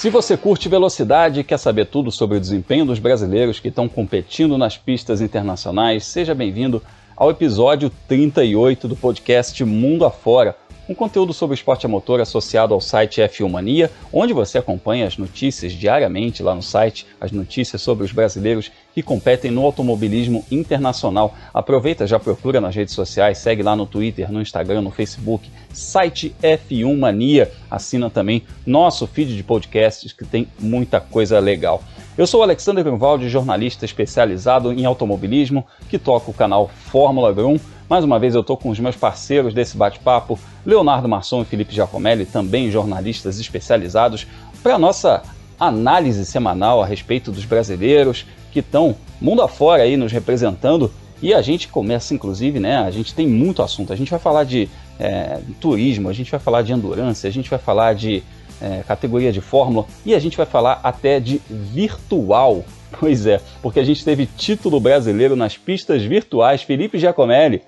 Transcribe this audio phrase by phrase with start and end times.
[0.00, 3.86] Se você curte velocidade e quer saber tudo sobre o desempenho dos brasileiros que estão
[3.86, 6.82] competindo nas pistas internacionais, seja bem-vindo
[7.14, 10.56] ao episódio 38 do podcast Mundo Afora,
[10.90, 15.16] um conteúdo sobre esporte a motor associado ao site F1 Mania, onde você acompanha as
[15.16, 21.32] notícias diariamente lá no site, as notícias sobre os brasileiros que competem no automobilismo internacional.
[21.54, 26.34] Aproveita, já procura nas redes sociais, segue lá no Twitter, no Instagram, no Facebook, site
[26.42, 27.52] F1 Mania.
[27.70, 31.84] Assina também nosso feed de podcasts que tem muita coisa legal.
[32.18, 37.60] Eu sou o Alexander Grunwald, jornalista especializado em automobilismo, que toca o canal Fórmula Grum.
[37.90, 41.74] Mais uma vez eu estou com os meus parceiros desse bate-papo, Leonardo Marçom e Felipe
[41.74, 44.28] Giacomelli, também jornalistas especializados,
[44.62, 45.24] para a nossa
[45.58, 50.88] análise semanal a respeito dos brasileiros que estão mundo afora aí nos representando.
[51.20, 52.76] E a gente começa, inclusive, né?
[52.76, 53.92] A gente tem muito assunto.
[53.92, 57.50] A gente vai falar de é, turismo, a gente vai falar de endurance, a gente
[57.50, 58.22] vai falar de
[58.62, 62.64] é, categoria de fórmula e a gente vai falar até de virtual.
[62.98, 66.62] Pois é, porque a gente teve título brasileiro nas pistas virtuais.
[66.62, 67.62] Felipe Giacomelli.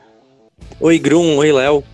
[0.80, 1.84] Oi, Grum, oi, Léo.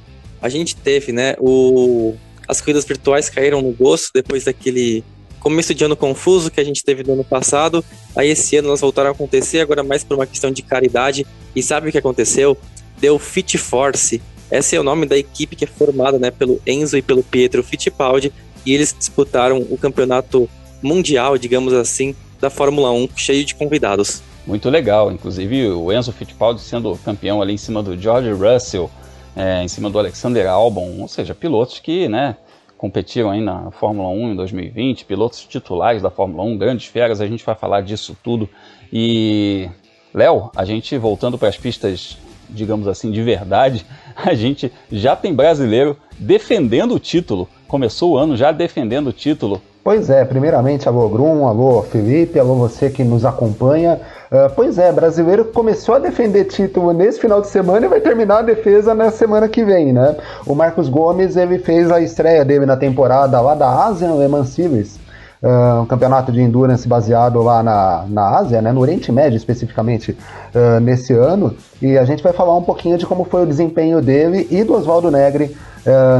[0.41, 1.35] A gente teve, né?
[1.39, 2.15] O...
[2.47, 5.05] As corridas virtuais caíram no gosto depois daquele
[5.41, 7.85] começo de ano confuso que a gente teve no ano passado.
[8.17, 11.27] Aí esse ano elas voltaram a acontecer, agora mais por uma questão de caridade.
[11.55, 12.57] E sabe o que aconteceu?
[12.99, 14.23] Deu Fit Force.
[14.51, 17.63] Esse é o nome da equipe que é formada né, pelo Enzo e pelo Pietro
[17.63, 18.33] Fittipaldi.
[18.65, 20.49] E eles disputaram o campeonato
[20.83, 24.23] mundial, digamos assim, da Fórmula 1, cheio de convidados.
[24.49, 28.91] Muito legal, inclusive o Enzo Fittipaldi sendo campeão ali em cima do George Russell,
[29.37, 32.35] é, em cima do Alexander Albon, ou seja, pilotos que, né,
[32.79, 37.27] competiram aí na Fórmula 1 em 2020, pilotos titulares da Fórmula 1, grandes feras, a
[37.27, 38.49] gente vai falar disso tudo.
[38.91, 39.69] E,
[40.15, 42.17] Léo, a gente voltando para as pistas,
[42.49, 43.85] digamos assim, de verdade,
[44.17, 47.47] a gente já tem brasileiro defendendo o título.
[47.69, 49.61] Começou o ano já defendendo o título.
[49.85, 54.01] Pois é, primeiramente, alô Grum, alô Felipe, alô você que nos acompanha.
[54.31, 58.41] Uh, pois é, brasileiro começou a defender título nesse final de semana e vai terminar
[58.41, 60.17] a defesa na semana que vem, né?
[60.47, 64.51] O Marcos Gomes, ele fez a estreia dele na temporada lá da Asian Le Mans
[64.51, 64.97] Series,
[65.43, 70.11] uh, um campeonato de endurance baseado lá na, na Ásia, né, no Oriente Médio especificamente,
[70.55, 71.57] uh, nesse ano.
[71.81, 74.75] E a gente vai falar um pouquinho de como foi o desempenho dele e do
[74.75, 75.57] Oswaldo Negri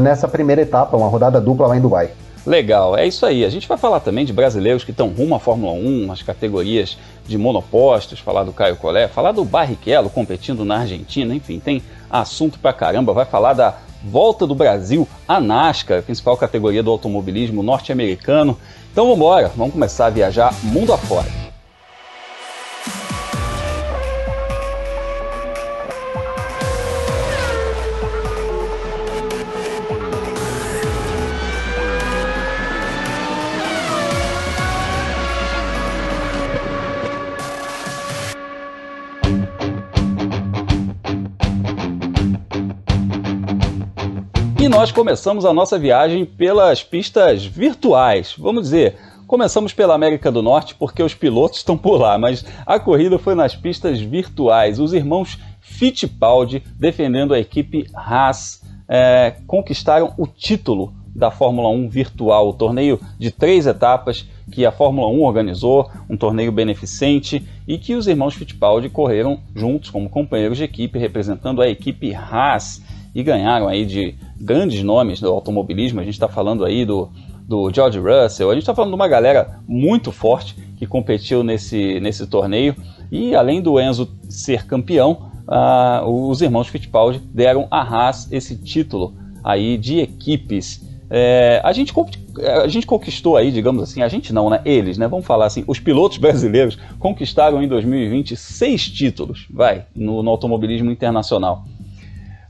[0.01, 2.09] nessa primeira etapa, uma rodada dupla lá em Dubai.
[2.45, 3.43] Legal, é isso aí.
[3.43, 6.97] A gente vai falar também de brasileiros que estão rumo à Fórmula 1, as categorias
[7.27, 12.57] de monopostos, falar do Caio Collet, falar do Barrichello competindo na Argentina, enfim, tem assunto
[12.57, 13.13] pra caramba.
[13.13, 18.57] Vai falar da volta do Brasil à NASCAR, principal categoria do automobilismo norte-americano.
[18.91, 21.48] Então vamos embora, vamos começar a viajar mundo afora.
[44.79, 48.33] Nós começamos a nossa viagem pelas pistas virtuais.
[48.37, 48.95] Vamos dizer,
[49.27, 53.35] começamos pela América do Norte porque os pilotos estão por lá, mas a corrida foi
[53.35, 54.79] nas pistas virtuais.
[54.79, 62.47] Os irmãos Fittipaldi, defendendo a equipe Haas, é, conquistaram o título da Fórmula 1 virtual,
[62.47, 67.95] o torneio de três etapas que a Fórmula 1 organizou, um torneio beneficente e que
[67.95, 72.81] os irmãos Fittipaldi correram juntos como companheiros de equipe, representando a equipe Haas
[73.13, 75.99] e ganharam aí de grandes nomes do automobilismo.
[75.99, 77.09] A gente está falando aí do,
[77.47, 81.99] do George Russell, a gente está falando de uma galera muito forte que competiu nesse,
[81.99, 82.75] nesse torneio.
[83.11, 89.13] E além do Enzo ser campeão, uh, os irmãos Fittipaldi deram a Haas esse título
[89.43, 90.87] aí de equipes.
[91.09, 91.91] É, a, gente,
[92.63, 94.61] a gente conquistou aí, digamos assim, a gente não, né?
[94.63, 95.07] Eles, né?
[95.07, 100.91] Vamos falar assim, os pilotos brasileiros conquistaram em 2020 seis títulos, vai, no, no automobilismo
[100.91, 101.65] internacional.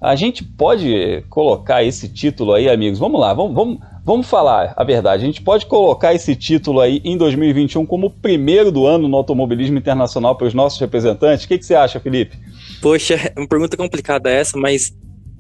[0.02, 2.98] A gente pode colocar esse título aí, amigos.
[2.98, 5.24] Vamos lá, vamos, vamos, vamos falar a verdade.
[5.24, 9.18] A gente pode colocar esse título aí em 2021 como o primeiro do ano no
[9.18, 11.44] automobilismo internacional para os nossos representantes.
[11.44, 12.38] O que, que você acha, Felipe?
[12.82, 14.94] Poxa, é uma pergunta complicada essa, mas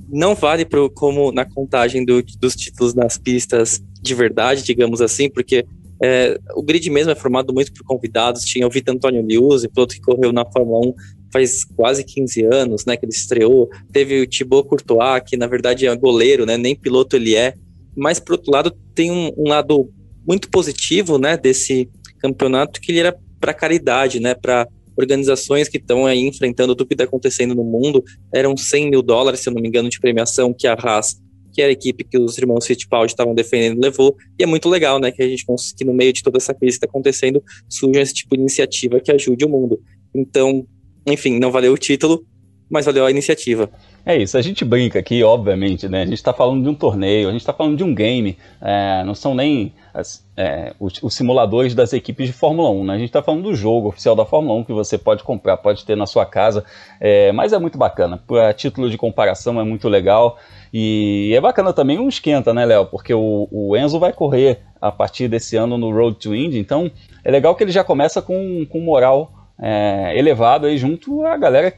[0.09, 5.29] não vale pro, como na contagem do, dos títulos nas pistas de verdade, digamos assim,
[5.29, 5.65] porque
[6.01, 8.43] é, o grid mesmo é formado muito por convidados.
[8.43, 10.93] Tinha o Vitor Antônio Liuzzi, piloto que correu na Fórmula 1
[11.31, 13.69] faz quase 15 anos, né, que ele estreou.
[13.91, 17.53] Teve o Thibaut Courtois, que na verdade é goleiro, né, nem piloto ele é.
[17.95, 19.89] Mas, por outro lado, tem um, um lado
[20.27, 21.89] muito positivo, né, desse
[22.19, 24.67] campeonato, que ele era para caridade, né, para
[24.97, 28.03] organizações que estão aí enfrentando tudo que está acontecendo no mundo.
[28.33, 31.17] Eram 100 mil dólares, se eu não me engano, de premiação que a Haas
[31.51, 34.99] que era a equipe que os irmãos Fittipaldi estavam defendendo levou, e é muito legal,
[34.99, 35.45] né, que a gente
[35.75, 38.99] que no meio de toda essa crise que está acontecendo, surja esse tipo de iniciativa
[38.99, 39.81] que ajude o mundo.
[40.13, 40.65] Então,
[41.05, 42.25] enfim, não valeu o título,
[42.69, 43.69] mas valeu a iniciativa.
[44.05, 46.03] É isso, a gente brinca aqui, obviamente, né?
[46.03, 49.03] A gente está falando de um torneio, a gente está falando de um game, é,
[49.03, 52.93] não são nem as, é, os, os, simuladores das equipes de Fórmula 1, né?
[52.93, 55.83] A gente está falando do jogo oficial da Fórmula 1 que você pode comprar, pode
[55.85, 56.63] ter na sua casa,
[56.99, 58.17] é, mas é muito bacana.
[58.17, 60.37] Para título de comparação é muito legal
[60.73, 62.85] e é bacana também um esquenta, né, Léo?
[62.85, 66.89] Porque o, o, Enzo vai correr a partir desse ano no Road to Indy, então
[67.23, 71.73] é legal que ele já começa com, com moral é, elevado aí junto à galera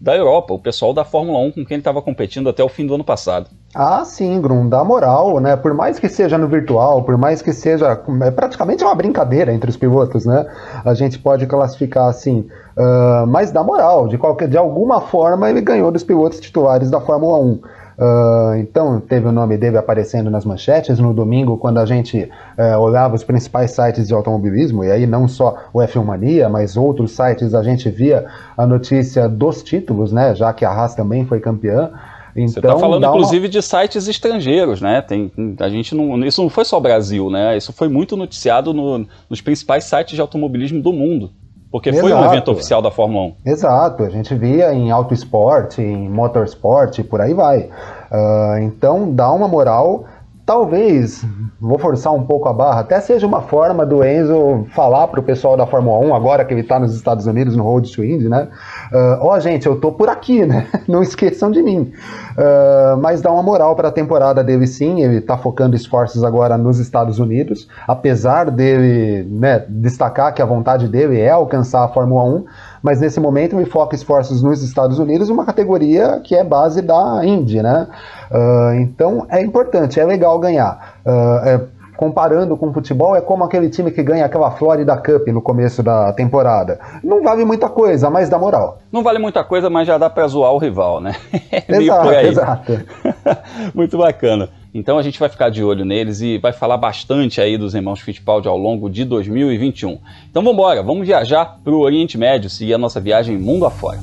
[0.00, 2.86] da Europa, o pessoal da Fórmula 1 com quem ele estava competindo até o fim
[2.86, 3.48] do ano passado.
[3.74, 5.56] Ah, sim, Grum, dá moral, né?
[5.56, 8.00] Por mais que seja no virtual, por mais que seja.
[8.22, 10.46] É praticamente uma brincadeira entre os pilotos, né?
[10.84, 12.46] A gente pode classificar assim.
[12.76, 17.00] Uh, mas dá moral, de, qualquer, de alguma forma ele ganhou dos pilotos titulares da
[17.00, 17.60] Fórmula 1.
[17.98, 22.78] Uh, então, teve o nome dele aparecendo nas manchetes no domingo, quando a gente uh,
[22.78, 27.12] olhava os principais sites de automobilismo, e aí não só o F1 Mania, mas outros
[27.12, 28.26] sites, a gente via
[28.56, 30.34] a notícia dos títulos, né?
[30.34, 31.90] Já que a Haas também foi campeã.
[32.36, 33.48] Então, Você está falando, inclusive, uma...
[33.48, 35.00] de sites estrangeiros, né?
[35.00, 35.30] Tem,
[35.60, 37.56] a gente não, isso não foi só Brasil, né?
[37.56, 41.30] Isso foi muito noticiado no, nos principais sites de automobilismo do mundo.
[41.74, 42.06] Porque Exato.
[42.06, 43.50] foi um evento oficial da Fórmula 1.
[43.50, 47.68] Exato, a gente via em auto esporte, em motorsport, por aí vai.
[48.12, 50.04] Uh, então dá uma moral
[50.46, 51.24] talvez,
[51.58, 55.22] vou forçar um pouco a barra, até seja uma forma do Enzo falar para o
[55.22, 58.28] pessoal da Fórmula 1, agora que ele está nos Estados Unidos, no Road to Indy,
[58.28, 58.48] né?
[58.92, 60.66] Ah, ó, uh, oh, gente, eu tô por aqui, né?
[60.86, 61.92] Não esqueçam de mim.
[62.36, 66.58] Uh, mas dá uma moral para a temporada dele sim, ele está focando esforços agora
[66.58, 72.24] nos Estados Unidos, apesar dele né, destacar que a vontade dele é alcançar a Fórmula
[72.24, 72.44] 1,
[72.84, 77.24] mas nesse momento ele foca esforços nos Estados Unidos, uma categoria que é base da
[77.24, 77.88] Indy, né?
[78.30, 80.98] Uh, então é importante, é legal ganhar.
[81.02, 81.60] Uh, é,
[81.96, 85.82] comparando com o futebol, é como aquele time que ganha aquela Florida Cup no começo
[85.82, 86.78] da temporada.
[87.02, 88.80] Não vale muita coisa, mas dá moral.
[88.92, 91.14] Não vale muita coisa, mas já dá pra zoar o rival, né?
[91.50, 92.80] É exato, exato.
[93.74, 94.50] Muito bacana.
[94.74, 98.00] Então a gente vai ficar de olho neles e vai falar bastante aí dos irmãos
[98.00, 99.98] Fittipaldi ao longo de 2021.
[100.28, 104.00] Então vamos embora, vamos viajar para o Oriente Médio, seguir a nossa viagem mundo afora.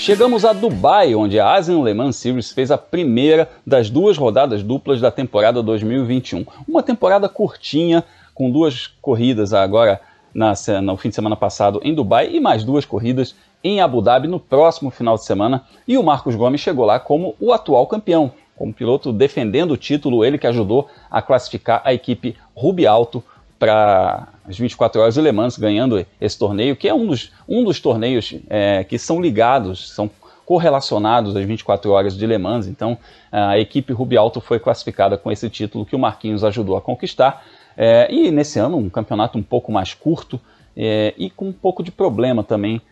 [0.00, 4.62] Chegamos a Dubai, onde a Asian Le Mans Series fez a primeira das duas rodadas
[4.62, 6.46] duplas da temporada 2021.
[6.66, 8.02] Uma temporada curtinha,
[8.34, 10.00] com duas corridas agora
[10.34, 14.26] na, no fim de semana passado em Dubai e mais duas corridas em Abu Dhabi
[14.26, 15.66] no próximo final de semana.
[15.86, 20.24] E o Marcos Gomes chegou lá como o atual campeão, como piloto defendendo o título,
[20.24, 23.22] ele que ajudou a classificar a equipe Rubi Alto
[23.58, 27.62] para as 24 horas de Le Mans, ganhando esse torneio, que é um dos, um
[27.62, 30.10] dos torneios é, que são ligados, são
[30.44, 32.66] correlacionados às 24 horas de Le Mans.
[32.66, 32.98] Então,
[33.30, 37.44] a equipe Rubi Alto foi classificada com esse título que o Marquinhos ajudou a conquistar.
[37.76, 40.40] É, e nesse ano, um campeonato um pouco mais curto
[40.76, 42.82] é, e com um pouco de problema também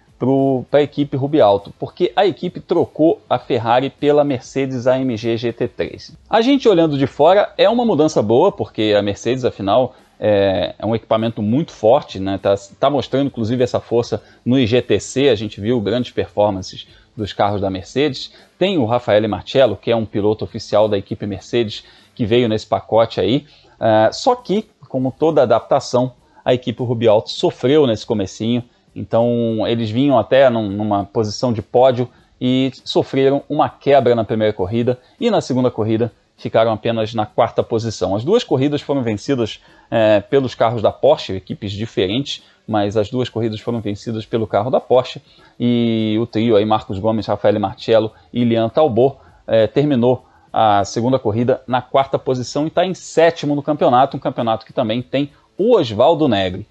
[0.70, 6.14] para a equipe Rubi Alto, porque a equipe trocou a Ferrari pela Mercedes AMG GT3.
[6.28, 10.86] A gente olhando de fora é uma mudança boa, porque a Mercedes, afinal, é, é,
[10.86, 12.38] um equipamento muito forte, né?
[12.38, 17.60] Tá, tá, mostrando inclusive essa força no IGTC, a gente viu grandes performances dos carros
[17.60, 18.32] da Mercedes.
[18.58, 21.84] Tem o Rafael Marcello, que é um piloto oficial da equipe Mercedes,
[22.14, 23.46] que veio nesse pacote aí.
[23.80, 26.12] É, só que, como toda adaptação,
[26.44, 28.64] a equipe Ruby Alto sofreu nesse comecinho,
[28.96, 32.08] então eles vinham até num, numa posição de pódio
[32.40, 37.62] e sofreram uma quebra na primeira corrida e na segunda corrida ficaram apenas na quarta
[37.62, 38.14] posição.
[38.14, 43.28] As duas corridas foram vencidas é, pelos carros da Porsche, equipes diferentes, mas as duas
[43.28, 45.20] corridas foram vencidas pelo carro da Porsche
[45.58, 49.16] e o trio aí Marcos Gomes, Rafael Marcello e Lian Talbot
[49.46, 54.20] é, terminou a segunda corrida na quarta posição e está em sétimo no campeonato, um
[54.20, 56.66] campeonato que também tem o Oswaldo Negri.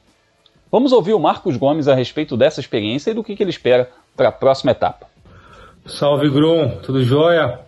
[0.71, 3.89] Vamos ouvir o Marcos Gomes a respeito dessa experiência e do que, que ele espera
[4.15, 5.07] para a próxima etapa.
[5.85, 7.66] Salve Grum, tudo jóia?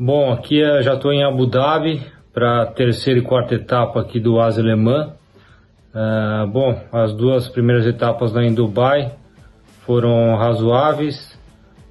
[0.00, 2.00] Bom, aqui eu já estou em Abu Dhabi
[2.32, 5.14] para a terceira e quarta etapa aqui do Asa Alemã.
[5.92, 9.10] Uh, bom, as duas primeiras etapas lá em Dubai
[9.84, 11.36] foram razoáveis.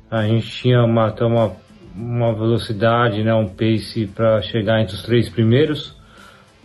[0.10, 1.52] A gente tinha uma, uma,
[1.94, 5.94] uma velocidade, né, um pace para chegar entre os três primeiros,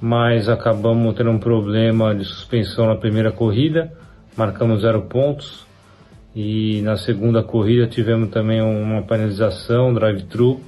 [0.00, 3.92] mas acabamos tendo um problema de suspensão na primeira corrida,
[4.36, 5.66] marcamos zero pontos.
[6.36, 10.60] E na segunda corrida tivemos também uma penalização, drive-thru,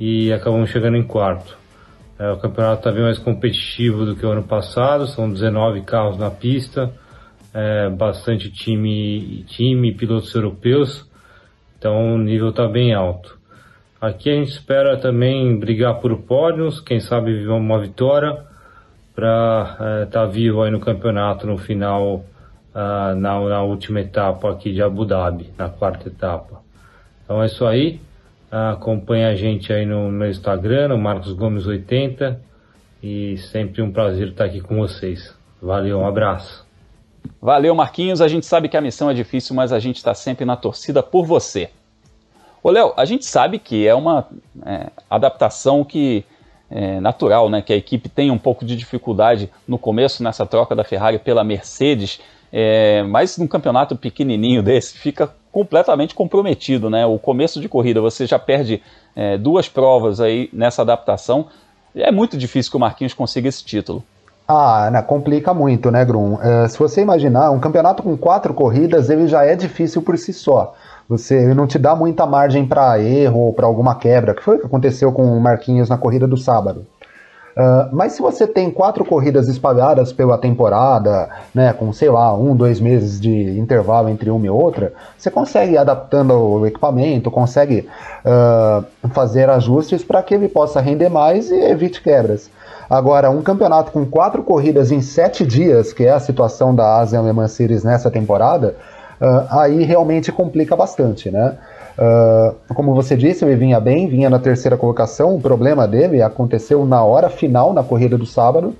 [0.00, 1.56] e acabamos chegando em quarto.
[2.18, 6.16] É, o campeonato está bem mais competitivo do que o ano passado, são 19 carros
[6.16, 6.90] na pista,
[7.52, 11.06] é, bastante time, time pilotos europeus,
[11.78, 13.38] então o nível está bem alto.
[14.00, 18.44] Aqui a gente espera também brigar por pódios, quem sabe viver uma vitória
[19.14, 22.24] para estar é, tá vivo aí no campeonato no final,
[22.74, 26.62] uh, na, na, última etapa aqui de Abu Dhabi, na quarta etapa.
[27.22, 28.00] Então é isso aí.
[28.50, 32.40] Acompanhe a gente aí no meu Instagram, no Marcos Gomes 80
[33.02, 35.34] e sempre um prazer estar aqui com vocês.
[35.62, 36.66] Valeu, um abraço.
[37.40, 38.20] Valeu, Marquinhos.
[38.20, 41.02] A gente sabe que a missão é difícil, mas a gente está sempre na torcida
[41.02, 41.70] por você.
[42.62, 44.26] Ô, Léo, a gente sabe que é uma
[44.66, 46.24] é, adaptação que
[46.70, 47.62] é natural, né?
[47.62, 51.42] Que a equipe tem um pouco de dificuldade no começo nessa troca da Ferrari pela
[51.42, 52.20] Mercedes,
[52.52, 57.04] é, mas num campeonato pequenininho desse fica completamente comprometido, né?
[57.06, 58.82] O começo de corrida você já perde
[59.14, 61.46] é, duas provas aí nessa adaptação.
[61.94, 64.02] É muito difícil que o Marquinhos consiga esse título.
[64.46, 66.38] Ah, né, complica muito, né, Grum?
[66.42, 70.32] É, se você imaginar, um campeonato com quatro corridas, ele já é difícil por si
[70.32, 70.74] só.
[71.08, 74.60] Você não te dá muita margem para erro ou para alguma quebra, que foi o
[74.60, 76.84] que aconteceu com o Marquinhos na corrida do sábado.
[77.56, 82.54] Uh, mas se você tem quatro corridas espalhadas pela temporada, né, com sei lá, um,
[82.54, 87.88] dois meses de intervalo entre uma e outra, você consegue ir adaptando o equipamento, consegue
[88.24, 92.50] uh, fazer ajustes para que ele possa render mais e evite quebras.
[92.88, 97.22] Agora, um campeonato com quatro corridas em sete dias, que é a situação da Asian
[97.22, 98.76] Le Mans Series nessa temporada,
[99.20, 101.56] uh, aí realmente complica bastante, né?
[102.00, 105.34] Uh, como você disse, ele vinha bem, vinha na terceira colocação.
[105.34, 108.74] O problema dele aconteceu na hora final, na corrida do sábado,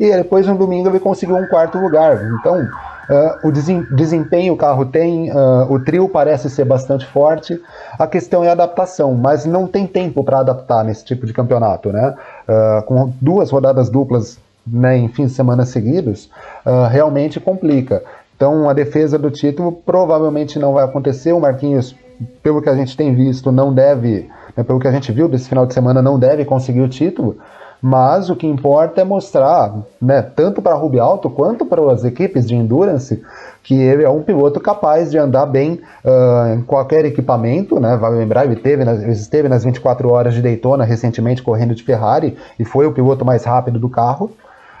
[0.00, 2.32] e depois no domingo ele conseguiu um quarto lugar.
[2.40, 3.52] Então, uh, o
[3.94, 7.60] desempenho o carro tem, uh, o trio parece ser bastante forte.
[7.98, 11.92] A questão é a adaptação, mas não tem tempo para adaptar nesse tipo de campeonato,
[11.92, 12.14] né?
[12.86, 16.28] com duas rodadas duplas né, em fins de semana seguidos,
[16.90, 18.02] realmente complica.
[18.36, 21.32] Então a defesa do título provavelmente não vai acontecer.
[21.32, 21.94] O Marquinhos,
[22.42, 25.48] pelo que a gente tem visto, não deve, né, pelo que a gente viu desse
[25.48, 27.36] final de semana, não deve conseguir o título.
[27.84, 32.04] Mas o que importa é mostrar, né, tanto para a Ruby Alto quanto para as
[32.04, 33.20] equipes de endurance,
[33.62, 37.96] que ele é um piloto capaz de andar bem uh, em qualquer equipamento, né?
[37.96, 41.82] Vale lembrar, ele, teve nas, ele esteve nas 24 horas de Daytona recentemente correndo de
[41.82, 44.30] Ferrari e foi o piloto mais rápido do carro.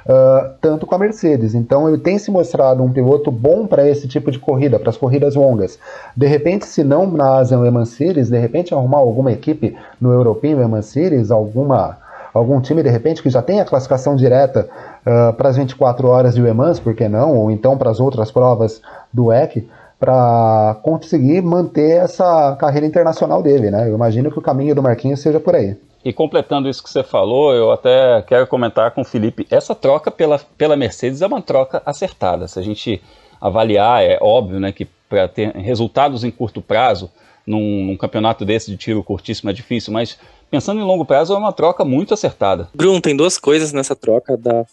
[0.04, 1.54] Uh, tanto com a Mercedes.
[1.54, 4.96] Então ele tem se mostrado um piloto bom para esse tipo de corrida, para as
[4.96, 5.78] corridas longas.
[6.16, 10.12] De repente, se não na Asian Le Mans Series, de repente arrumar alguma equipe no
[10.12, 11.98] European Le Mans Series, alguma
[12.34, 14.68] algum time de repente que já tem a classificação direta
[15.06, 17.36] uh, para as 24 horas de Le Mans, por que não?
[17.36, 18.80] Ou então para as outras provas
[19.12, 19.68] do EC,
[20.00, 23.88] para conseguir manter essa carreira internacional dele, né?
[23.88, 25.76] Eu imagino que o caminho do Marquinhos seja por aí.
[26.04, 30.10] E completando isso que você falou, eu até quero comentar com o Felipe, essa troca
[30.10, 32.48] pela, pela Mercedes é uma troca acertada.
[32.48, 33.00] Se a gente
[33.40, 37.10] avaliar, é óbvio né, que para ter resultados em curto prazo,
[37.46, 40.16] num, num, campeonato desse de tiro curtíssimo é difícil, mas
[40.50, 42.68] pensando em longo prazo é uma troca muito acertada.
[42.74, 44.64] Grum, tem duas coisas nessa troca da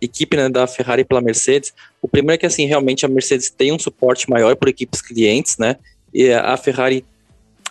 [0.00, 1.72] equipe né, da Ferrari pela Mercedes.
[2.02, 5.58] O primeiro é que assim, realmente a Mercedes tem um suporte maior por equipes clientes,
[5.58, 5.76] né?
[6.12, 7.04] E a Ferrari,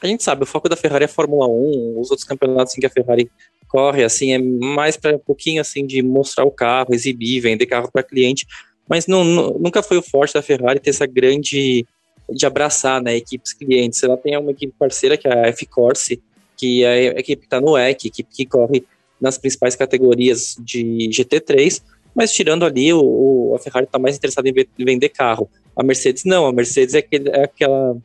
[0.02, 2.86] a gente sabe, o foco da Ferrari é Fórmula 1, os outros campeonatos em que
[2.86, 3.30] a Ferrari
[3.68, 7.92] corre assim é mais para um pouquinho assim de mostrar o carro, exibir, vender carro
[7.92, 8.46] para cliente,
[8.88, 11.86] mas não, nunca foi o forte da Ferrari ter essa grande
[12.30, 14.04] de abraçar né, equipes clientes.
[14.04, 16.22] Ela tem uma equipe parceira, que é a F-Corse,
[16.56, 18.84] que é a equipe que está no EC, equipe que corre
[19.20, 21.82] nas principais categorias de GT3,
[22.14, 24.54] mas tirando ali, o, o a Ferrari está mais interessada em,
[24.86, 25.50] vender carro.
[25.76, 27.98] A Mercedes não, a Mercedes é, aquele, é aquela,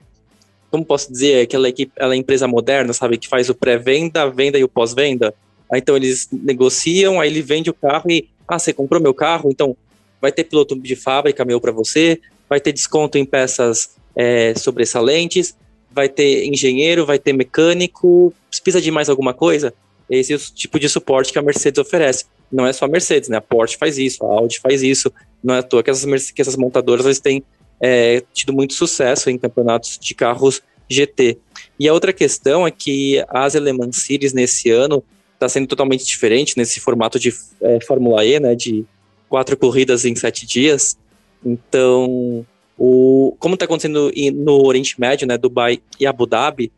[0.72, 4.26] como posso dizer, aquela equipe, ela é empresa moderna, sabe, que faz o pré-venda, a
[4.26, 5.34] venda e o pós-venda.
[5.74, 9.76] Então eles negociam, aí ele vende o carro e, ah, você comprou meu carro, então
[10.18, 15.54] vai ter piloto de fábrica meu para você, vai ter desconto em peças é, sobressalentes,
[15.90, 19.74] vai ter engenheiro, vai ter mecânico, precisa de mais alguma coisa?
[20.08, 22.24] Esse é o tipo de suporte que a Mercedes oferece.
[22.50, 23.36] Não é só a Mercedes, né?
[23.36, 25.12] A Porsche faz isso, a Audi faz isso.
[25.42, 27.42] Não é à toa que essas, que essas montadoras eles têm
[27.82, 31.36] é, tido muito sucesso em campeonatos de carros GT.
[31.78, 35.02] E a outra questão é que as Le Mans Series nesse ano
[35.34, 38.54] está sendo totalmente diferente nesse formato de é, Fórmula E, né?
[38.54, 38.84] De
[39.28, 40.96] quatro corridas em sete dias.
[41.44, 42.46] Então,
[42.78, 46.70] o, como está acontecendo no Oriente Médio, né, Dubai e Abu Dhabi,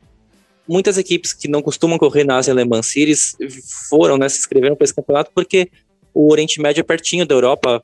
[0.67, 3.37] muitas equipes que não costumam correr na Ásia Alemã Series
[3.91, 5.69] foram, né, se inscreveram para esse campeonato porque
[6.15, 7.83] o Oriente Médio é pertinho da Europa,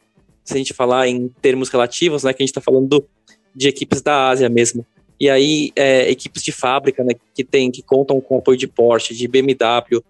[0.51, 3.09] se a gente falar em termos relativos, né, que a gente está falando do,
[3.55, 4.85] de equipes da Ásia mesmo.
[5.19, 9.15] E aí, é, equipes de fábrica, né, que tem, que contam com apoio de Porsche,
[9.15, 10.03] de BMW,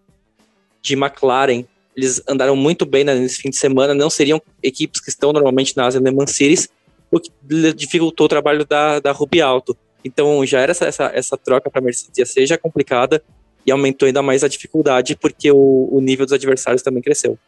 [0.82, 1.64] de McLaren,
[1.96, 5.86] eles andaram muito bem nesse fim de semana, não seriam equipes que estão normalmente na
[5.86, 6.68] Asa Le Mans Series,
[7.10, 7.30] o que
[7.74, 9.76] dificultou o trabalho da, da Ruby Alto.
[10.04, 13.22] Então já era essa, essa, essa troca para a Mercedes já complicada
[13.66, 17.38] e aumentou ainda mais a dificuldade porque o, o nível dos adversários também cresceu.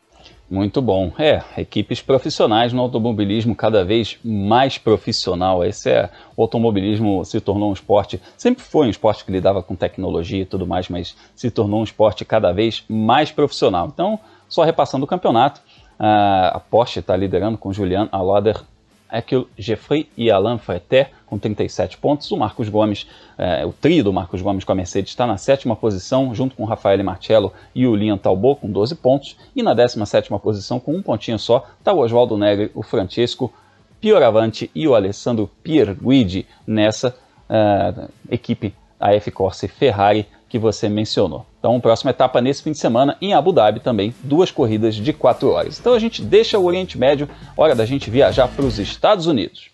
[0.53, 1.11] Muito bom.
[1.19, 5.65] É, equipes profissionais no automobilismo cada vez mais profissional.
[5.65, 9.75] Esse é o automobilismo se tornou um esporte, sempre foi um esporte que lidava com
[9.75, 13.89] tecnologia e tudo mais, mas se tornou um esporte cada vez mais profissional.
[13.91, 15.63] Então, só repassando o campeonato,
[15.99, 18.11] a Porsche está liderando com Julian
[19.13, 22.31] Alauder Ekel Jeffrey e Alain Freter com 37 pontos.
[22.31, 25.77] O Marcos Gomes, é, o trio do Marcos Gomes com a Mercedes está na sétima
[25.77, 29.37] posição, junto com Rafael Marcello e o Liam Talbot com 12 pontos.
[29.55, 33.53] E na 17 posição, com um pontinho só, está o Oswaldo Negri, o Francesco
[34.01, 37.15] Pioravante e o Alessandro Pierguidi nessa
[37.49, 41.47] uh, equipe AF Corse Ferrari que você mencionou.
[41.59, 45.49] Então, próxima etapa nesse fim de semana em Abu Dhabi também, duas corridas de 4
[45.49, 45.81] horas.
[45.81, 49.72] Então a gente deixa o Oriente Médio, hora da gente viajar para os Estados Unidos.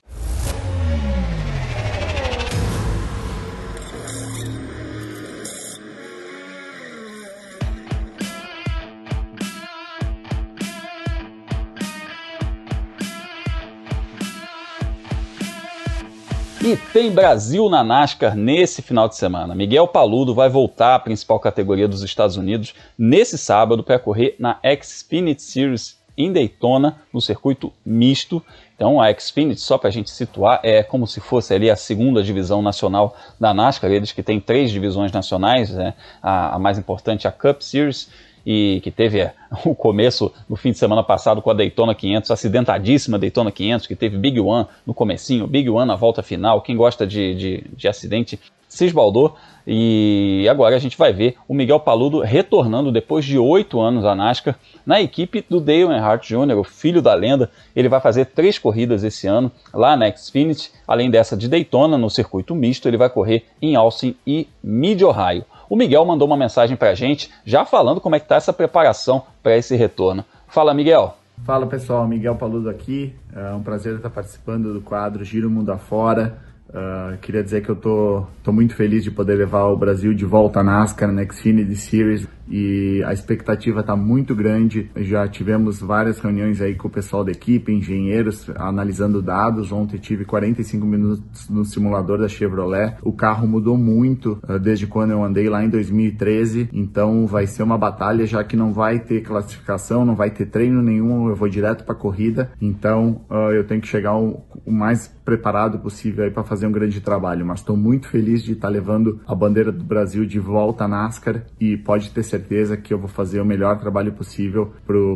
[16.68, 19.54] E tem Brasil na NASCAR nesse final de semana.
[19.54, 24.60] Miguel Paludo vai voltar à principal categoria dos Estados Unidos nesse sábado para correr na
[24.82, 28.44] Xfinity Series em Daytona, no circuito misto.
[28.76, 32.22] Então, a Xfinity, só para a gente situar, é como se fosse ali a segunda
[32.22, 33.90] divisão nacional da NASCAR.
[33.90, 35.94] Eles que têm três divisões nacionais, né?
[36.22, 38.10] a, a mais importante, a Cup Series,
[38.46, 42.30] e que teve é, o começo no fim de semana passado com a Daytona 500,
[42.30, 46.76] acidentadíssima Daytona 500, que teve Big One no comecinho, Big One na volta final, quem
[46.76, 49.34] gosta de, de, de acidente se esbaldou,
[49.66, 54.14] e agora a gente vai ver o Miguel Paludo retornando depois de oito anos à
[54.14, 57.50] NASCAR na equipe do Dale Earnhardt Jr., o filho da lenda.
[57.74, 62.08] Ele vai fazer três corridas esse ano lá na Xfinity, além dessa de Daytona no
[62.08, 65.44] circuito misto, ele vai correr em Austin e Mid-Ohio.
[65.68, 68.52] O Miguel mandou uma mensagem para a gente, já falando como é que está essa
[68.52, 70.24] preparação para esse retorno.
[70.46, 71.14] Fala, Miguel.
[71.44, 73.14] Fala pessoal, Miguel Paludo aqui.
[73.34, 76.38] É um prazer estar participando do quadro Giro Mundo Afora.
[76.68, 80.24] Uh, queria dizer que eu tô, tô muito feliz de poder levar o Brasil de
[80.24, 84.90] volta à NASCAR na Xfinity Series e a expectativa está muito grande.
[84.96, 89.70] Já tivemos várias reuniões aí com o pessoal da equipe, engenheiros, analisando dados.
[89.70, 92.96] Ontem tive 45 minutos no simulador da Chevrolet.
[93.02, 97.62] O carro mudou muito uh, desde quando eu andei lá em 2013, então vai ser
[97.62, 101.48] uma batalha já que não vai ter classificação, não vai ter treino nenhum, eu vou
[101.48, 102.50] direto para corrida.
[102.60, 106.72] Então uh, eu tenho que chegar o, o mais preparado possível aí para fazer um
[106.72, 110.38] grande trabalho, mas estou muito feliz de estar tá levando a bandeira do Brasil de
[110.38, 112.37] volta à NASCAR e pode ter certeza
[112.76, 114.72] que eu vou fazer o melhor trabalho possível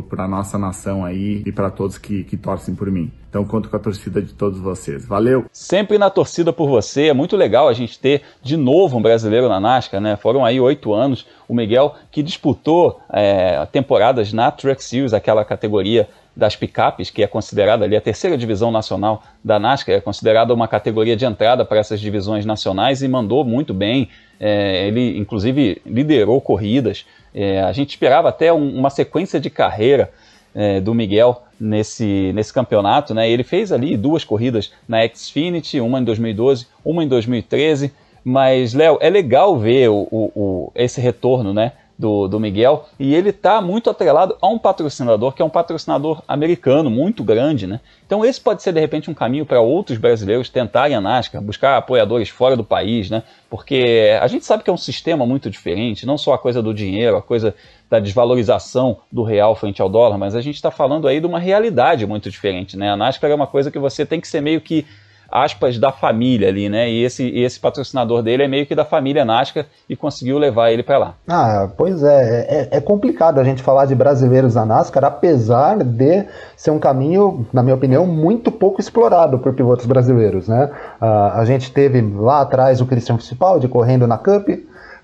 [0.09, 3.11] para a nossa nação aí e para todos que, que torcem por mim.
[3.29, 5.07] Então conto com a torcida de todos vocês.
[5.07, 5.45] Valeu!
[5.51, 7.07] Sempre na torcida por você.
[7.07, 10.15] É muito legal a gente ter de novo um brasileiro na NASCAR, né?
[10.15, 11.25] Foram aí oito anos.
[11.47, 17.27] O Miguel que disputou é, temporadas na Truck Series, aquela categoria das picapes, que é
[17.27, 21.79] considerada ali a terceira divisão nacional da NASCAR, é considerada uma categoria de entrada para
[21.79, 24.09] essas divisões nacionais e mandou muito bem.
[24.39, 27.05] É, ele, inclusive, liderou corridas.
[27.33, 30.11] É, a gente esperava até um, uma sequência de carreira
[30.55, 33.13] é, do Miguel nesse, nesse campeonato.
[33.13, 33.29] Né?
[33.29, 37.93] Ele fez ali duas corridas na Xfinity, uma em 2012, uma em 2013.
[38.23, 41.73] Mas, Léo, é legal ver o, o, o, esse retorno, né?
[41.97, 46.21] Do, do Miguel, e ele está muito atrelado a um patrocinador que é um patrocinador
[46.27, 47.79] americano, muito grande, né?
[48.05, 51.77] Então esse pode ser de repente um caminho para outros brasileiros tentarem a NASCAR, buscar
[51.77, 53.23] apoiadores fora do país, né?
[53.49, 56.73] Porque a gente sabe que é um sistema muito diferente, não só a coisa do
[56.73, 57.55] dinheiro, a coisa
[57.89, 61.39] da desvalorização do real frente ao dólar, mas a gente está falando aí de uma
[61.39, 62.89] realidade muito diferente, né?
[62.89, 64.85] A NASCAR é uma coisa que você tem que ser meio que
[65.33, 66.87] aspas, da família ali, né?
[66.87, 70.83] E esse, esse patrocinador dele é meio que da família Nascar e conseguiu levar ele
[70.83, 71.15] para lá.
[71.27, 76.25] Ah, pois é, é, é, complicado a gente falar de brasileiros na NASCAR, apesar de
[76.55, 80.69] ser um caminho, na minha opinião, muito pouco explorado por pilotos brasileiros, né?
[81.01, 84.47] Uh, a gente teve lá atrás o Christian Fittipaldi correndo na Cup,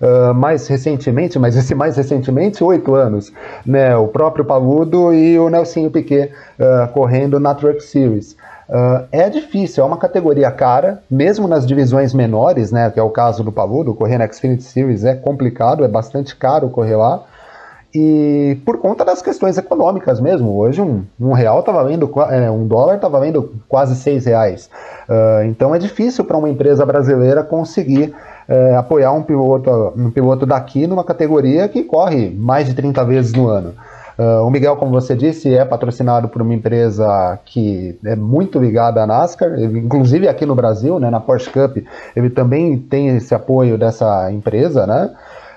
[0.00, 3.30] Uh, mais recentemente, mas esse mais recentemente, oito anos,
[3.66, 8.34] né, o próprio Paludo e o Nelsinho Piquet uh, correndo na Truck Series.
[8.70, 13.10] Uh, é difícil, é uma categoria cara, mesmo nas divisões menores, né, que é o
[13.10, 17.20] caso do Paludo, correr na Xfinity Series é complicado, é bastante caro correr lá.
[17.92, 20.56] e por conta das questões econômicas mesmo.
[20.56, 24.70] Hoje um, um real estava vendo, é, um dólar estava vendo quase seis reais.
[25.08, 28.14] Uh, então é difícil para uma empresa brasileira conseguir
[28.50, 33.32] é, apoiar um piloto, um piloto daqui numa categoria que corre mais de 30 vezes
[33.32, 33.74] no ano.
[34.20, 39.02] Uh, o Miguel, como você disse, é patrocinado por uma empresa que é muito ligada
[39.02, 41.78] à NASCAR, inclusive aqui no Brasil, né, na Porsche Cup,
[42.14, 45.10] ele também tem esse apoio dessa empresa, né?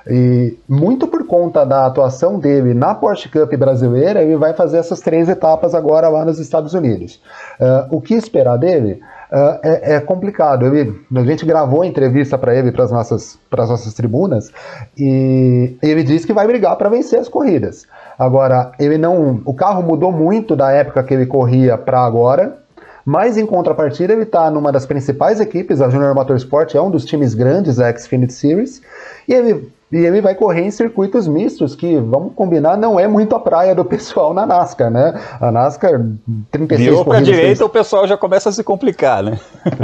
[0.07, 5.01] E muito por conta da atuação dele na Porsche Cup brasileira, ele vai fazer essas
[5.01, 7.21] três etapas agora lá nos Estados Unidos.
[7.59, 9.01] Uh, o que esperar dele?
[9.29, 10.67] Uh, é, é, complicado.
[10.67, 14.51] Ele, a gente gravou entrevista para ele, para as nossas, nossas tribunas,
[14.97, 17.87] e ele disse que vai brigar para vencer as corridas.
[18.17, 19.41] Agora, ele não.
[19.45, 22.57] O carro mudou muito da época que ele corria para agora.
[23.05, 27.03] Mas em contrapartida, ele está numa das principais equipes, a Junior Motorsport é um dos
[27.03, 28.81] times grandes da Xfinity Series,
[29.27, 33.35] e ele e ele vai correr em circuitos mistos, que, vamos combinar, não é muito
[33.35, 35.13] a praia do pessoal na NASCAR, né?
[35.39, 36.01] A NASCAR,
[36.49, 39.39] 36 Virou para direita, o pessoal já começa a se complicar, né?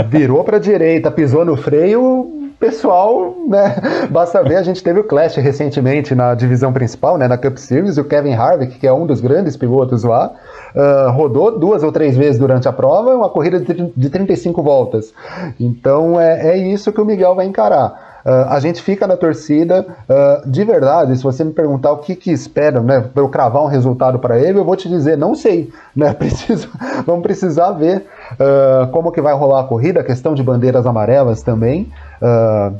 [0.10, 3.76] Virou para direita, pisou no freio, pessoal, né?
[4.12, 7.28] Basta ver, a gente teve o Clash recentemente na divisão principal, né?
[7.28, 10.32] Na Cup Series, o Kevin Harvick, que é um dos grandes pilotos lá,
[10.76, 15.14] uh, rodou duas ou três vezes durante a prova, uma corrida de 35 voltas.
[15.60, 18.09] Então é, é isso que o Miguel vai encarar.
[18.30, 19.84] Uh, a gente fica na torcida.
[20.08, 23.64] Uh, de verdade, se você me perguntar o que, que espera, né, para eu cravar
[23.64, 25.70] um resultado para ele, eu vou te dizer, não sei.
[25.96, 26.14] Né?
[26.14, 26.70] Preciso,
[27.06, 31.42] vamos precisar ver uh, como que vai rolar a corrida, a questão de bandeiras amarelas
[31.42, 31.92] também.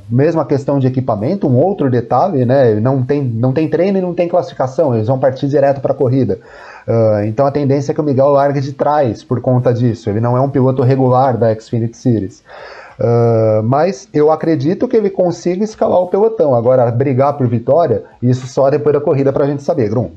[0.10, 2.76] mesmo a questão de equipamento, um outro detalhe, né?
[2.76, 5.96] Não tem, não tem treino e não tem classificação, eles vão partir direto para a
[5.96, 6.40] corrida.
[7.26, 10.10] então a tendência é que o Miguel largue de trás por conta disso.
[10.10, 12.44] Ele não é um piloto regular da Xfinity Series.
[13.00, 16.54] Uh, mas eu acredito que ele consiga escalar o pelotão.
[16.54, 20.12] Agora, brigar por vitória, isso só depois da corrida para a gente saber, Grum.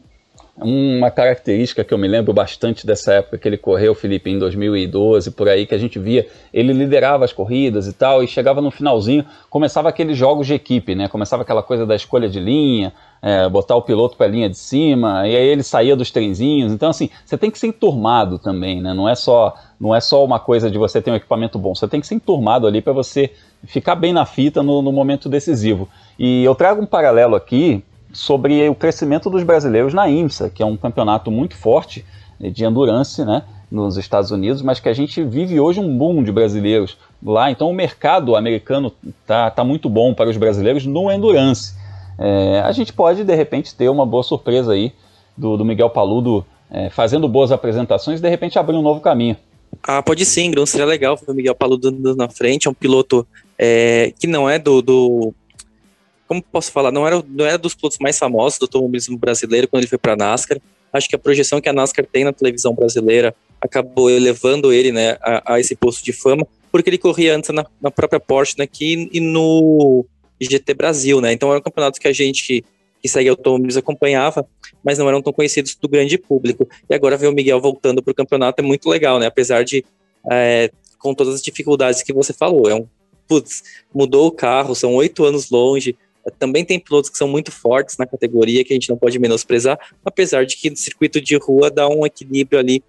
[0.65, 5.31] Uma característica que eu me lembro bastante dessa época que ele correu, Felipe, em 2012,
[5.33, 8.71] por aí, que a gente via, ele liderava as corridas e tal, e chegava no
[8.71, 11.09] finalzinho, começava aqueles jogos de equipe, né?
[11.09, 14.59] Começava aquela coisa da escolha de linha, é, botar o piloto para a linha de
[14.59, 16.73] cima, e aí ele saía dos trenzinhos.
[16.73, 18.93] Então, assim, você tem que ser enturmado também, né?
[18.93, 21.87] Não é só, não é só uma coisa de você ter um equipamento bom, você
[21.87, 23.31] tem que ser enturmado ali para você
[23.65, 25.89] ficar bem na fita no, no momento decisivo.
[26.19, 30.67] E eu trago um paralelo aqui sobre o crescimento dos brasileiros na IMSA, que é
[30.67, 32.05] um campeonato muito forte
[32.39, 36.31] de endurance, né, nos Estados Unidos, mas que a gente vive hoje um boom de
[36.31, 37.51] brasileiros lá.
[37.51, 38.93] Então o mercado americano
[39.27, 41.75] tá, tá muito bom para os brasileiros no endurance.
[42.19, 44.93] É, a gente pode de repente ter uma boa surpresa aí
[45.37, 49.37] do, do Miguel Paludo é, fazendo boas apresentações e de repente abrir um novo caminho.
[49.83, 53.27] Ah, pode sim, Grão, seria legal ver o Miguel Paludo na frente, é um piloto
[53.59, 55.35] é, que não é do, do
[56.33, 59.83] como posso falar, não era, não era dos pilotos mais famosos do automobilismo brasileiro quando
[59.83, 60.59] ele foi para a NASCAR.
[60.91, 65.19] Acho que a projeção que a NASCAR tem na televisão brasileira acabou elevando ele né,
[65.21, 68.67] a, a esse posto de fama, porque ele corria antes na, na própria Porsche né,
[68.81, 70.07] e no
[70.41, 71.33] GT Brasil, né?
[71.33, 72.65] Então eram campeonatos que a gente que,
[73.03, 74.47] que segue automobilismo acompanhava,
[74.83, 76.67] mas não eram tão conhecidos do grande público.
[76.89, 79.27] E agora ver o Miguel voltando para o campeonato é muito legal, né?
[79.27, 79.85] Apesar de
[80.31, 82.87] é, com todas as dificuldades que você falou, é um
[83.29, 83.63] putz,
[83.95, 85.97] mudou o carro, são oito anos longe,
[86.39, 89.79] também tem pilotos que são muito fortes na categoria, que a gente não pode menosprezar,
[90.05, 92.83] apesar de que o circuito de rua dá um equilíbrio ali,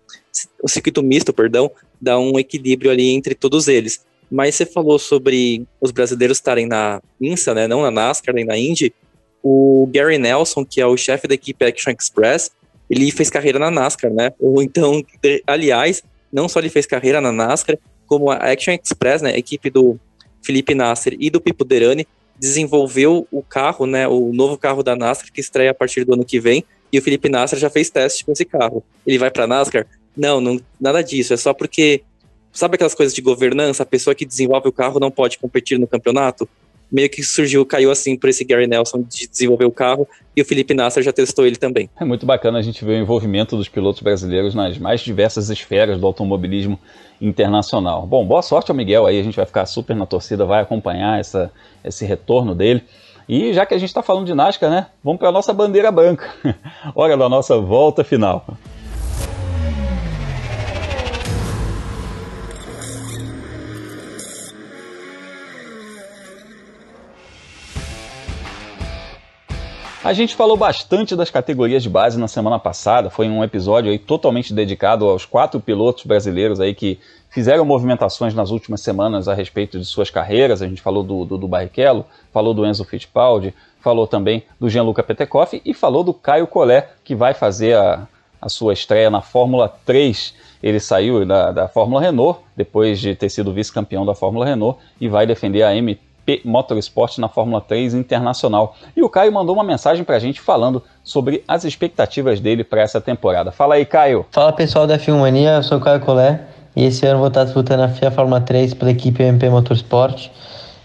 [0.61, 4.05] o circuito misto, perdão, dá um equilíbrio ali entre todos eles.
[4.29, 8.57] Mas você falou sobre os brasileiros estarem na INSA, né, não na NASCAR, nem na
[8.57, 8.93] Indy.
[9.43, 12.51] O Gary Nelson, que é o chefe da equipe Action Express,
[12.89, 14.33] ele fez carreira na NASCAR, né?
[14.39, 15.03] Ou então,
[15.45, 19.69] aliás, não só ele fez carreira na NASCAR, como a Action Express, né, a equipe
[19.69, 19.99] do
[20.41, 22.07] Felipe Nasser e do Pipo Derani,
[22.39, 26.25] desenvolveu o carro, né, o novo carro da NASCAR que estreia a partir do ano
[26.25, 28.83] que vem, e o Felipe Nasser já fez teste com esse carro.
[29.05, 29.87] Ele vai para NASCAR?
[30.15, 32.03] Não, não, nada disso, é só porque
[32.51, 35.87] sabe aquelas coisas de governança, a pessoa que desenvolve o carro não pode competir no
[35.87, 36.47] campeonato?
[36.93, 40.45] Meio que surgiu, caiu assim por esse Gary Nelson de desenvolver o carro e o
[40.45, 41.89] Felipe Nasser já testou ele também.
[41.99, 45.99] É muito bacana a gente ver o envolvimento dos pilotos brasileiros nas mais diversas esferas
[45.99, 46.79] do automobilismo
[47.19, 48.05] internacional.
[48.05, 51.19] Bom, boa sorte ao Miguel aí, a gente vai ficar super na torcida, vai acompanhar
[51.19, 51.51] essa,
[51.83, 52.83] esse retorno dele.
[53.27, 55.91] E já que a gente está falando de NASCAR, né, vamos para a nossa bandeira
[55.91, 56.29] branca.
[56.93, 58.45] Hora da nossa volta final.
[70.03, 73.97] A gente falou bastante das categorias de base na semana passada, foi um episódio aí
[73.97, 79.79] totalmente dedicado aos quatro pilotos brasileiros aí que fizeram movimentações nas últimas semanas a respeito
[79.79, 80.61] de suas carreiras.
[80.61, 85.01] A gente falou do, do, do Barrichello, falou do Enzo Fittipaldi, falou também do Gianluca
[85.01, 88.05] Petekoff e falou do Caio Collet, que vai fazer a,
[88.41, 90.33] a sua estreia na Fórmula 3.
[90.61, 95.07] Ele saiu da, da Fórmula Renault, depois de ter sido vice-campeão da Fórmula Renault, e
[95.07, 95.73] vai defender a
[96.25, 98.75] MP Motorsport na Fórmula 3 Internacional.
[98.95, 102.81] E o Caio mandou uma mensagem para a gente falando sobre as expectativas dele para
[102.81, 103.51] essa temporada.
[103.51, 104.25] Fala aí, Caio.
[104.31, 106.39] Fala pessoal da Filmania, eu sou o Caio Collet
[106.75, 110.29] e esse ano vou estar disputando a FIA Fórmula 3 pela equipe MP Motorsport.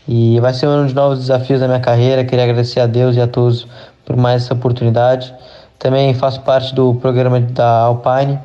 [0.07, 2.25] E vai ser um ano de novos desafios na minha carreira.
[2.25, 3.67] Queria agradecer a Deus e a todos
[4.05, 5.35] por mais essa oportunidade.
[5.79, 8.39] Também faço parte do programa da Alpine,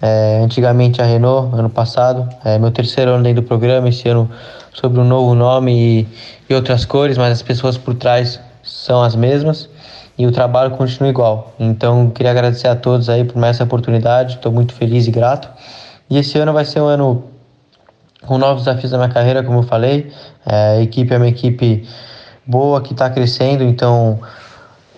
[0.00, 2.28] é, antigamente a Renault, ano passado.
[2.44, 4.30] É meu terceiro ano dentro do programa, esse ano
[4.72, 6.08] sobre um novo nome e,
[6.48, 9.68] e outras cores, mas as pessoas por trás são as mesmas
[10.16, 11.52] e o trabalho continua igual.
[11.58, 14.34] Então, queria agradecer a todos aí por mais essa oportunidade.
[14.34, 15.48] Estou muito feliz e grato.
[16.08, 17.24] E esse ano vai ser um ano
[18.26, 20.12] com novos desafios da minha carreira, como eu falei.
[20.46, 21.86] É, a equipe é uma equipe
[22.46, 24.20] boa que está crescendo, então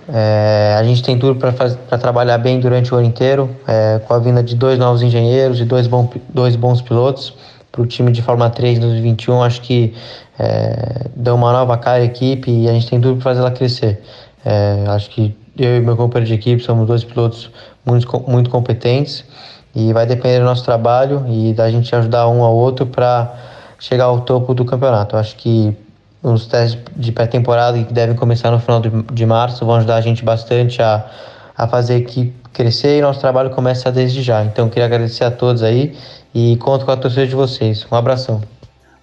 [0.09, 4.19] é, a gente tem tudo para trabalhar bem durante o ano inteiro, é, com a
[4.19, 7.35] vinda de dois novos engenheiros e dois, bom, dois bons pilotos
[7.73, 9.43] para o time de Fórmula 3 em 2021.
[9.43, 9.95] Acho que
[10.39, 13.51] é, deu uma nova cara à equipe e a gente tem tudo para fazer ela
[13.51, 14.01] crescer.
[14.45, 17.51] É, acho que eu e meu companheiro de equipe somos dois pilotos
[17.85, 19.25] muito, muito competentes
[19.75, 23.35] e vai depender do nosso trabalho e da gente ajudar um ao outro para
[23.79, 25.17] chegar ao topo do campeonato.
[25.17, 25.77] Acho que
[26.23, 30.01] os testes de pré-temporada que devem começar no final de, de, março vão ajudar a
[30.01, 31.07] gente bastante a,
[31.57, 34.45] a fazer a equipe crescer e nosso trabalho começa desde já.
[34.45, 35.95] Então queria agradecer a todos aí
[36.35, 37.87] e conto com a torcida de vocês.
[37.91, 38.41] Um abração.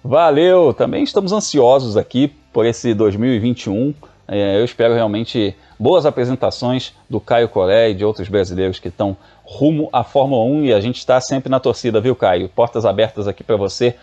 [0.02, 0.74] Valeu!
[0.74, 3.94] Também estamos ansiosos aqui por esse 2021.
[4.28, 9.16] É, eu espero realmente boas apresentações do Caio Coré e de outros brasileiros que estão
[9.44, 12.48] rumo à Fórmula 1 e a gente está sempre na torcida, viu, Caio?
[12.48, 13.94] Portas abertas aqui para você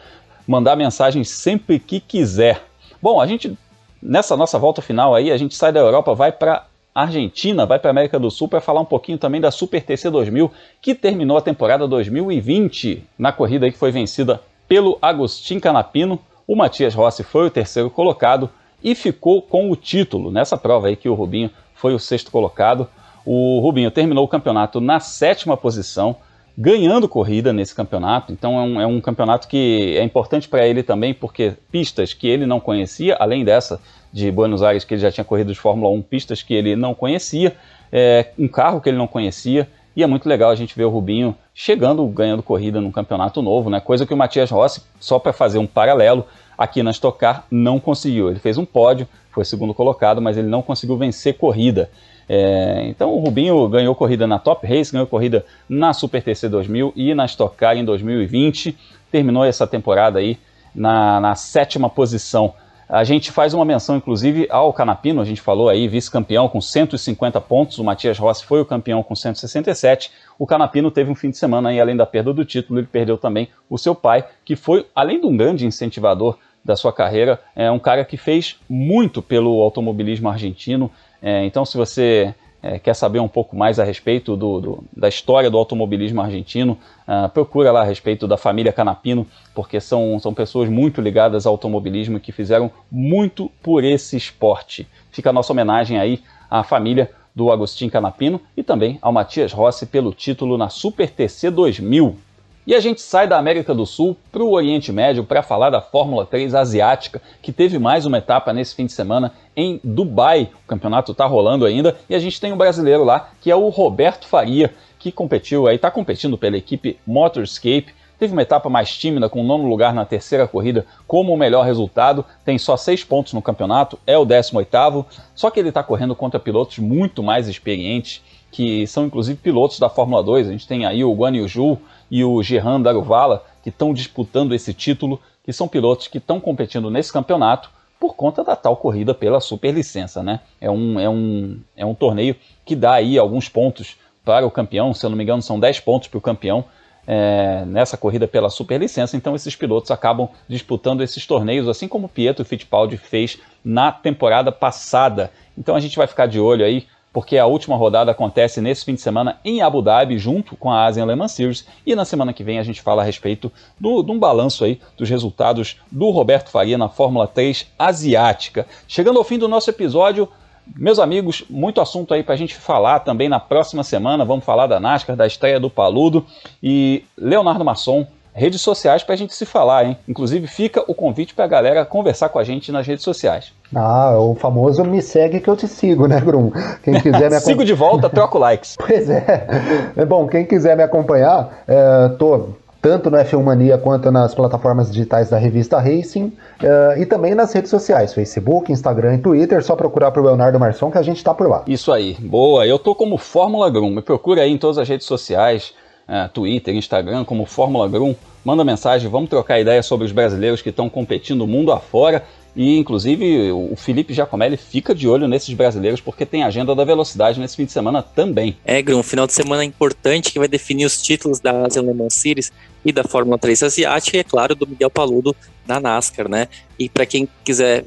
[0.48, 2.62] mandar mensagem sempre que quiser.
[3.02, 3.58] Bom, a gente
[4.02, 7.92] nessa nossa volta final aí, a gente sai da Europa, vai para Argentina, vai para
[7.92, 11.42] América do Sul para falar um pouquinho também da Super TC 2000, que terminou a
[11.42, 16.20] temporada 2020 na corrida que foi vencida pelo Agostinho Canapino.
[16.48, 18.50] O Matias Rossi foi o terceiro colocado
[18.84, 22.88] e ficou com o título nessa prova aí que o Rubinho foi o sexto colocado.
[23.26, 26.16] O Rubinho terminou o campeonato na sétima posição,
[26.62, 28.32] ganhando corrida nesse campeonato.
[28.32, 32.28] Então é um, é um campeonato que é importante para ele também, porque pistas que
[32.28, 33.82] ele não conhecia, além dessa
[34.14, 36.94] de Buenos Aires, que ele já tinha corrido de Fórmula 1, pistas que ele não
[36.94, 37.56] conhecia,
[37.92, 39.68] é, um carro que ele não conhecia.
[39.96, 43.70] E é muito legal a gente ver o Rubinho chegando, ganhando corrida num campeonato novo,
[43.70, 43.80] né?
[43.80, 47.80] Coisa que o Matias Rossi, só para fazer um paralelo, aqui na Stock Car não
[47.80, 48.30] conseguiu.
[48.30, 51.90] Ele fez um pódio, foi segundo colocado, mas ele não conseguiu vencer corrida.
[52.28, 56.94] É, então o Rubinho ganhou corrida na Top Race, ganhou corrida na Super TC 2000
[56.96, 58.78] e na Stock Car em 2020.
[59.12, 60.38] Terminou essa temporada aí
[60.74, 62.54] na, na sétima posição.
[62.92, 67.40] A gente faz uma menção, inclusive, ao Canapino, a gente falou aí, vice-campeão com 150
[67.40, 70.12] pontos, o Matias Rossi foi o campeão com 167.
[70.38, 73.18] O Canapino teve um fim de semana aí, além da perda do título, ele perdeu
[73.18, 77.72] também o seu pai, que foi, além de um grande incentivador da sua carreira, é
[77.72, 83.20] um cara que fez muito pelo automobilismo argentino, é, então, se você é, quer saber
[83.20, 87.82] um pouco mais a respeito do, do, da história do automobilismo argentino, uh, procura lá
[87.82, 92.72] a respeito da família Canapino, porque são, são pessoas muito ligadas ao automobilismo que fizeram
[92.92, 94.88] muito por esse esporte.
[95.12, 99.86] Fica a nossa homenagem aí à família do Agostinho Canapino e também ao Matias Rossi
[99.86, 102.18] pelo título na Super TC 2000.
[102.66, 105.82] E a gente sai da América do Sul para o Oriente Médio para falar da
[105.82, 110.52] Fórmula 3 asiática, que teve mais uma etapa nesse fim de semana em Dubai.
[110.64, 113.70] O campeonato está rolando ainda e a gente tem um brasileiro lá, que é o
[113.70, 117.96] Roberto Faria, que competiu aí, está competindo pela equipe Motorscape.
[118.20, 121.66] Teve uma etapa mais tímida, com o nono lugar na terceira corrida como o melhor
[121.66, 122.24] resultado.
[122.46, 125.04] Tem só seis pontos no campeonato, é o 18.
[125.34, 128.22] Só que ele está correndo contra pilotos muito mais experientes,
[128.52, 130.48] que são inclusive pilotos da Fórmula 2.
[130.48, 134.54] A gente tem aí o Guan Yu Zhu, e o Gerran Daruvala, que estão disputando
[134.54, 139.14] esse título, que são pilotos que estão competindo nesse campeonato por conta da tal corrida
[139.14, 140.42] pela superlicença, né?
[140.60, 143.96] É um, é um, é um torneio que dá aí alguns pontos
[144.26, 146.66] para o campeão, se eu não me engano são 10 pontos para o campeão
[147.08, 152.46] é, nessa corrida pela superlicença, então esses pilotos acabam disputando esses torneios, assim como Pietro
[152.46, 155.32] Fittipaldi fez na temporada passada.
[155.58, 158.96] Então a gente vai ficar de olho aí porque a última rodada acontece nesse fim
[158.96, 162.34] de semana em Abu Dhabi, junto com a Asian Le Mans Series, e na semana
[162.34, 166.10] que vem a gente fala a respeito do, de um balanço aí dos resultados do
[166.10, 168.66] Roberto Faria na Fórmula 3 asiática.
[168.88, 170.28] Chegando ao fim do nosso episódio,
[170.76, 174.24] meus amigos, muito assunto aí para a gente falar também na próxima semana.
[174.24, 176.26] Vamos falar da NASCAR, da estreia do Paludo
[176.62, 179.98] e Leonardo Masson redes sociais para a gente se falar, hein?
[180.08, 183.52] Inclusive fica o convite para a galera conversar com a gente nas redes sociais.
[183.76, 186.52] Ah, o famoso me segue que eu te sigo, né, Grum?
[186.84, 188.76] Quem quiser me Sigo de volta, troco likes.
[188.80, 189.48] pois é.
[189.96, 190.06] é.
[190.06, 192.50] Bom, quem quiser me acompanhar, é, tô
[192.82, 196.26] tanto no F1 Mania quanto nas plataformas digitais da revista Racing
[196.64, 200.90] uh, e também nas redes sociais, Facebook, Instagram e Twitter, só procurar por Leonardo Marçom
[200.90, 201.64] que a gente tá por lá.
[201.68, 202.66] Isso aí, boa.
[202.66, 205.76] Eu tô como Fórmula Grum, me procura aí em todas as redes sociais,
[206.08, 208.16] uh, Twitter, Instagram, como Fórmula Grum.
[208.44, 213.52] Manda mensagem, vamos trocar ideia sobre os brasileiros que estão competindo mundo afora e, inclusive,
[213.52, 217.66] o Felipe Giacomelli fica de olho nesses brasileiros porque tem agenda da velocidade nesse fim
[217.66, 218.58] de semana também.
[218.66, 221.94] É, Grum, um final de semana importante que vai definir os títulos da Asian Le
[221.94, 222.52] Mans Series
[222.84, 225.36] e da Fórmula 3 Asiática e, é claro, do Miguel Paludo
[225.66, 226.48] na NASCAR, né?
[226.78, 227.86] E para quem quiser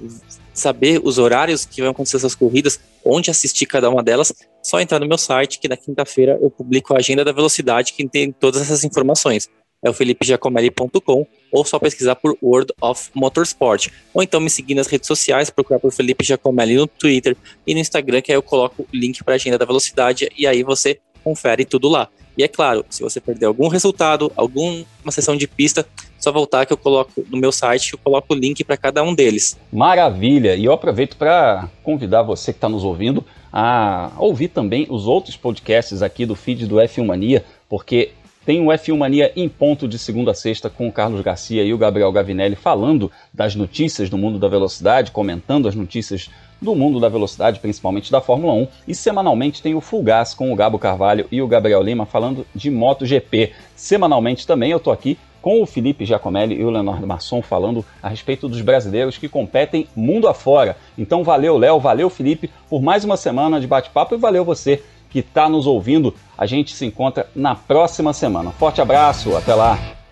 [0.55, 4.99] saber os horários que vão acontecer essas corridas, onde assistir cada uma delas, só entrar
[4.99, 8.63] no meu site que na quinta-feira eu publico a agenda da velocidade que tem todas
[8.63, 9.49] essas informações
[9.85, 13.89] é o felipejacomelli.com ou só pesquisar por World of Motorsport.
[14.15, 17.37] Ou então me seguir nas redes sociais, procurar por Felipe Giacomelli no Twitter
[17.67, 20.47] e no Instagram, que aí eu coloco o link para a agenda da velocidade e
[20.47, 22.09] aí você confere tudo lá.
[22.37, 25.87] E é claro, se você perder algum resultado, alguma sessão de pista,
[26.19, 29.15] só voltar que eu coloco no meu site, eu coloco o link para cada um
[29.15, 29.59] deles.
[29.73, 30.55] Maravilha!
[30.55, 35.37] E eu aproveito para convidar você que está nos ouvindo a ouvir também os outros
[35.37, 38.11] podcasts aqui do feed do F1 Mania, porque
[38.45, 41.73] tem o F1 Mania em ponto de segunda a sexta com o Carlos Garcia e
[41.73, 46.29] o Gabriel Gavinelli falando das notícias do mundo da velocidade, comentando as notícias
[46.65, 48.69] do mundo da velocidade, principalmente da Fórmula 1.
[48.89, 52.47] E semanalmente tem o Full Gas com o Gabo Carvalho e o Gabriel Lima falando
[52.55, 53.53] de MotoGP.
[53.77, 58.09] Semanalmente também eu tô aqui com o Felipe Giacomelli e o Leonardo Masson falando a
[58.09, 60.75] respeito dos brasileiros que competem mundo afora.
[60.97, 65.19] Então valeu, Léo, valeu, Felipe, por mais uma semana de bate-papo e valeu você que
[65.19, 66.15] está nos ouvindo.
[66.37, 68.53] A gente se encontra na próxima semana.
[68.53, 70.04] Forte abraço, até lá!